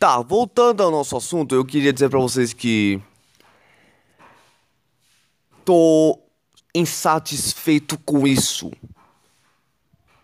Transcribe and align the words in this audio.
Tá, 0.00 0.18
voltando 0.22 0.82
ao 0.82 0.90
nosso 0.90 1.14
assunto, 1.14 1.54
eu 1.54 1.62
queria 1.62 1.92
dizer 1.92 2.08
pra 2.08 2.18
vocês 2.18 2.54
que. 2.54 2.98
Tô 5.62 6.18
insatisfeito 6.74 7.98
com 7.98 8.26
isso. 8.26 8.72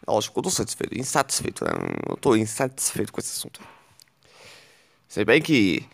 Lógico 0.08 0.32
que 0.32 0.38
eu 0.38 0.44
tô 0.44 0.50
satisfeito. 0.50 0.98
Insatisfeito, 0.98 1.62
né? 1.62 1.72
Eu 2.08 2.16
tô 2.16 2.34
insatisfeito 2.34 3.12
com 3.12 3.20
esse 3.20 3.37
assunto. 3.37 3.60
Sei 5.06 5.26
bem 5.26 5.42
que 5.42 5.87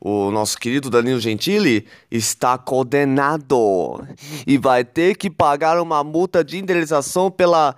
o 0.00 0.30
nosso 0.30 0.56
querido 0.58 0.88
Danilo 0.88 1.18
Gentili 1.18 1.86
está 2.10 2.56
condenado 2.56 4.06
e 4.46 4.56
vai 4.56 4.84
ter 4.84 5.16
que 5.16 5.28
pagar 5.28 5.80
uma 5.80 6.04
multa 6.04 6.44
de 6.44 6.56
indenização 6.56 7.30
pela 7.30 7.74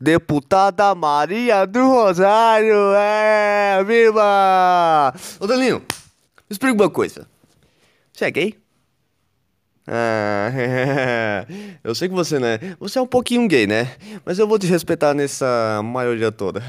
deputada 0.00 0.94
Maria 0.94 1.66
do 1.66 1.86
Rosário. 1.86 2.92
É, 2.94 3.82
viva! 3.84 5.14
Ô 5.40 5.46
Danilo, 5.46 5.80
me 5.80 6.50
explica 6.50 6.74
uma 6.74 6.90
coisa. 6.90 7.26
Você 8.12 8.26
é 8.26 8.30
gay? 8.30 8.64
Ah, 9.86 10.50
eu 11.84 11.94
sei 11.94 12.08
que 12.08 12.14
você, 12.14 12.38
né? 12.38 12.58
Você 12.78 12.98
é 12.98 13.02
um 13.02 13.06
pouquinho 13.06 13.46
gay, 13.46 13.66
né? 13.66 13.96
Mas 14.24 14.38
eu 14.38 14.48
vou 14.48 14.58
te 14.58 14.66
respeitar 14.66 15.12
nessa 15.12 15.82
maioria 15.82 16.32
toda. 16.32 16.62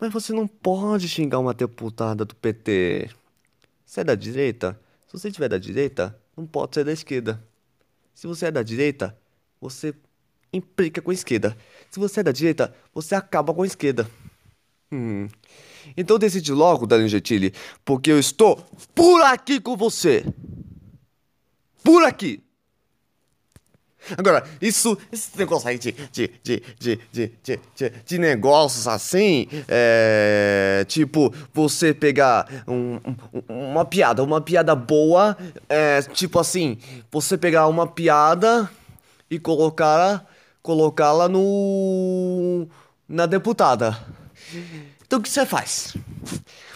Mas 0.00 0.12
você 0.12 0.32
não 0.32 0.46
pode 0.46 1.08
xingar 1.08 1.38
uma 1.38 1.54
deputada 1.54 2.24
do 2.24 2.34
PT. 2.36 3.10
Você 3.92 4.00
é 4.00 4.04
da 4.04 4.14
direita? 4.14 4.80
Se 5.06 5.12
você 5.12 5.28
estiver 5.28 5.50
da 5.50 5.58
direita, 5.58 6.18
não 6.34 6.46
pode 6.46 6.76
ser 6.76 6.82
da 6.82 6.94
esquerda. 6.94 7.44
Se 8.14 8.26
você 8.26 8.46
é 8.46 8.50
da 8.50 8.62
direita, 8.62 9.14
você 9.60 9.94
implica 10.50 11.02
com 11.02 11.10
a 11.10 11.14
esquerda. 11.14 11.54
Se 11.90 12.00
você 12.00 12.20
é 12.20 12.22
da 12.22 12.32
direita, 12.32 12.74
você 12.94 13.14
acaba 13.14 13.52
com 13.52 13.60
a 13.60 13.66
esquerda. 13.66 14.10
Hum. 14.90 15.28
Então 15.94 16.18
decide 16.18 16.52
logo, 16.52 16.86
Danilo 16.86 17.10
Gentili, 17.10 17.52
porque 17.84 18.10
eu 18.10 18.18
estou 18.18 18.56
por 18.94 19.20
aqui 19.26 19.60
com 19.60 19.76
você. 19.76 20.24
Por 21.84 22.02
aqui. 22.02 22.42
Agora, 24.16 24.44
isso, 24.60 24.96
esse 25.12 25.36
negócio 25.38 25.68
aí 25.68 25.78
de, 25.78 25.92
de, 26.12 26.30
de, 26.42 26.62
de, 26.78 27.00
de, 27.12 27.32
de, 27.42 27.60
de, 27.74 27.92
de 28.04 28.18
negócios 28.18 28.88
assim, 28.88 29.48
é, 29.68 30.84
tipo, 30.88 31.32
você 31.52 31.94
pegar 31.94 32.46
um, 32.66 32.98
um, 33.48 33.70
uma 33.70 33.84
piada, 33.84 34.22
uma 34.22 34.40
piada 34.40 34.74
boa, 34.74 35.36
é, 35.68 36.02
tipo 36.02 36.38
assim, 36.38 36.78
você 37.10 37.38
pegar 37.38 37.68
uma 37.68 37.86
piada 37.86 38.68
e 39.30 39.38
colocá-la 39.38 40.26
colocá-la 40.62 41.28
no 41.28 42.66
na 43.08 43.26
deputada. 43.26 43.98
Então 45.04 45.18
o 45.18 45.22
que 45.22 45.28
você 45.28 45.44
faz? 45.44 45.96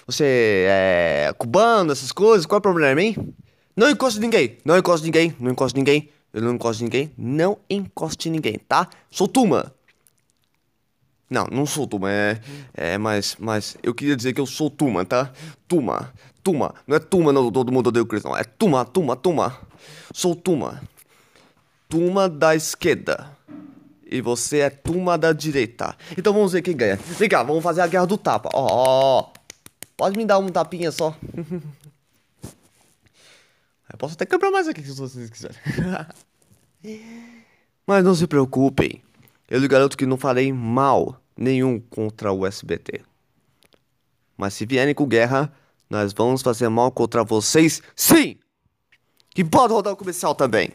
Você 0.07 0.67
é 0.69 1.35
cubano, 1.39 1.93
essas 1.93 2.13
coisas, 2.13 2.47
qual 2.47 2.57
é 2.57 2.59
o 2.59 2.63
problema, 2.63 3.01
hein? 3.01 3.17
Não 3.77 3.91
encosta 3.91 4.21
ninguém, 4.21 4.59
não 4.65 4.77
encosta 4.77 5.05
ninguém, 5.05 5.35
não 5.39 5.53
encosta 5.53 5.79
ninguém. 5.79 6.11
Eu 6.37 6.43
não 6.43 6.53
encosto 6.53 6.83
em 6.83 6.85
ninguém. 6.85 7.11
Não 7.17 7.57
encoste 7.71 8.29
em 8.29 8.33
ninguém, 8.33 8.59
tá? 8.69 8.91
Sou 9.11 9.27
Tuma. 9.27 9.73
Não, 11.31 11.47
não 11.51 11.65
sou 11.65 11.87
Tuma. 11.87 12.13
É, 12.13 12.39
é 12.75 12.99
mas, 12.99 13.37
mas 13.39 13.79
eu 13.83 13.95
queria 13.95 14.15
dizer 14.15 14.35
que 14.35 14.41
eu 14.41 14.45
sou 14.45 14.69
Tuma, 14.69 15.03
tá? 15.03 15.33
Tuma. 15.67 16.13
Tuma. 16.45 16.75
Não 16.87 16.95
é 16.95 16.99
Tuma, 16.99 17.33
não, 17.33 17.51
todo 17.51 17.73
mundo 17.73 17.87
odeia 17.87 18.03
o 18.03 18.07
Chris, 18.07 18.23
não. 18.23 18.37
É 18.37 18.45
Tuma, 18.45 18.85
Tuma, 18.85 19.17
Tuma. 19.17 19.59
Sou 20.13 20.37
Tuma. 20.37 20.83
Tuma 21.89 22.29
da 22.29 22.55
esquerda. 22.55 23.35
E 24.05 24.21
você 24.21 24.59
é 24.59 24.69
Tuma 24.69 25.17
da 25.17 25.33
direita. 25.33 25.97
Então 26.19 26.35
vamos 26.35 26.53
ver 26.53 26.61
quem 26.61 26.77
ganha. 26.77 26.97
Vem 26.97 27.31
cá, 27.31 27.43
vamos 27.43 27.63
fazer 27.63 27.81
a 27.81 27.87
guerra 27.87 28.07
do 28.07 28.19
tapa. 28.19 28.51
Ó, 28.53 28.67
ó, 28.71 29.21
ó. 29.21 29.33
Pode 29.97 30.19
me 30.19 30.27
dar 30.27 30.39
um 30.39 30.51
tapinha 30.51 30.93
só? 30.93 31.17
Eu 33.97 33.99
posso 33.99 34.13
até 34.13 34.27
quebrar 34.27 34.51
mais 34.51 34.69
aqui 34.69 34.83
se 34.83 34.93
vocês 34.93 35.31
quiserem. 35.31 35.57
Mas 37.87 38.05
não 38.05 38.15
se 38.15 38.27
preocupem. 38.27 39.03
Eu 39.49 39.59
lhe 39.59 39.67
garanto 39.67 39.97
que 39.97 40.05
não 40.05 40.19
farei 40.19 40.53
mal 40.53 41.19
nenhum 41.35 41.81
contra 41.81 42.31
o 42.31 42.47
SBT. 42.47 43.01
Mas 44.37 44.53
se 44.53 44.67
vierem 44.67 44.95
com 44.95 45.07
guerra, 45.07 45.51
nós 45.89 46.13
vamos 46.13 46.43
fazer 46.43 46.69
mal 46.69 46.93
contra 46.93 47.25
vocês, 47.25 47.81
sim! 47.95 48.37
E 49.35 49.43
pode 49.43 49.73
rodar 49.73 49.95
o 49.95 49.97
comercial 49.97 50.35
também. 50.35 50.71